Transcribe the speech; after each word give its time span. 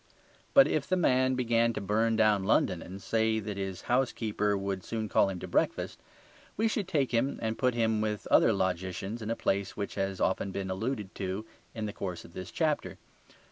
But 0.55 0.67
if 0.67 0.89
the 0.89 0.97
man 0.97 1.35
began 1.35 1.73
to 1.73 1.79
burn 1.79 2.15
down 2.15 2.43
London 2.43 2.81
and 2.81 2.99
say 2.99 3.39
that 3.39 3.55
his 3.57 3.83
housekeeper 3.83 4.57
would 4.57 4.83
soon 4.83 5.07
call 5.07 5.29
him 5.29 5.37
to 5.41 5.47
breakfast, 5.47 5.99
we 6.57 6.67
should 6.67 6.87
take 6.87 7.11
him 7.11 7.37
and 7.39 7.55
put 7.55 7.75
him 7.75 8.01
with 8.01 8.25
other 8.31 8.51
logicians 8.51 9.21
in 9.21 9.29
a 9.29 9.35
place 9.35 9.77
which 9.77 9.93
has 9.93 10.19
often 10.19 10.49
been 10.51 10.71
alluded 10.71 11.13
to 11.13 11.45
in 11.75 11.85
the 11.85 11.93
course 11.93 12.25
of 12.25 12.33
this 12.33 12.49
chapter. 12.49 12.97